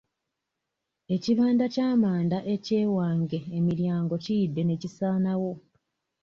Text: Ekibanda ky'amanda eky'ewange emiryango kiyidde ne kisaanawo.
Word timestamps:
Ekibanda 1.15 1.65
ky'amanda 1.73 2.37
eky'ewange 2.53 3.39
emiryango 3.57 4.13
kiyidde 4.23 4.61
ne 4.65 4.75
kisaanawo. 4.81 5.51